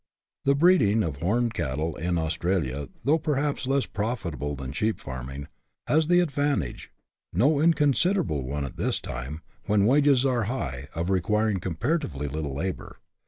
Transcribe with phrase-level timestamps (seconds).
[0.45, 5.47] The breeding of horned cattle in Australia, though perhaps less profitable than sheep farming,
[5.85, 6.91] has the advantage,
[7.31, 12.55] no incon siderable one at this time, when wages are high, of requiring comparatively little
[12.55, 12.97] labour.